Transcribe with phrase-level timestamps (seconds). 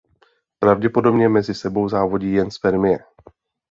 [0.59, 2.99] Pravděpodobně mezi sebou závodí jen spermie.